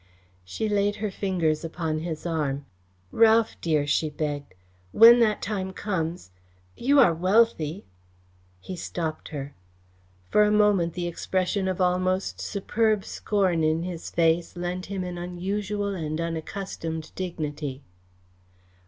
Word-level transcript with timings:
She 0.43 0.67
laid 0.67 0.95
her 0.95 1.11
fingers 1.11 1.63
upon 1.63 1.99
his 1.99 2.25
arm. 2.25 2.65
"Ralph 3.11 3.55
dear," 3.61 3.85
she 3.85 4.09
begged, 4.09 4.55
"when 4.91 5.19
that 5.19 5.43
time 5.43 5.73
comes 5.73 6.31
you 6.75 6.99
are 6.99 7.13
wealthy" 7.13 7.85
He 8.67 8.75
stopped 8.75 9.29
her. 9.29 9.53
For 10.27 10.41
a 10.43 10.49
moment 10.51 10.95
the 10.95 11.07
expression 11.07 11.67
of 11.67 11.79
almost 11.79 12.41
superb 12.41 13.05
scorn 13.05 13.63
in 13.63 13.83
his 13.83 14.09
face 14.09 14.55
lent 14.57 14.87
him 14.87 15.03
an 15.03 15.19
unusual 15.19 15.93
and 15.93 16.19
unaccustomed 16.19 17.11
dignity. 17.13 17.83